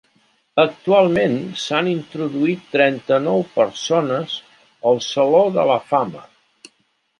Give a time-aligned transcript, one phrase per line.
[0.61, 4.35] Actualment s'han introduït trenta-nou persones
[4.93, 6.27] al Saló de la Fama.